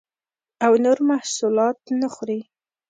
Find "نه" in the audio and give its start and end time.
1.99-2.07